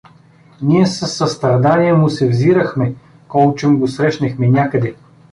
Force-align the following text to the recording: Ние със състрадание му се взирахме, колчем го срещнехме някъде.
Ние 0.61 0.85
със 0.85 1.13
състрадание 1.17 1.93
му 1.93 2.09
се 2.09 2.29
взирахме, 2.29 2.95
колчем 3.27 3.79
го 3.79 3.87
срещнехме 3.87 4.47
някъде. 4.47 4.95